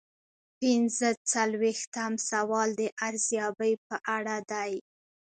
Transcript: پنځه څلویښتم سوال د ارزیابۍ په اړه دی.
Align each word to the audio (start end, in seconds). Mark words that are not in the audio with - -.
پنځه 0.59 1.09
څلویښتم 1.31 2.13
سوال 2.29 2.69
د 2.79 2.81
ارزیابۍ 3.07 3.73
په 3.87 3.95
اړه 4.15 4.35
دی. 4.51 4.73